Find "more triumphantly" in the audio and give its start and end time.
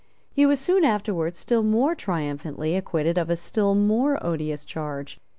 1.61-2.75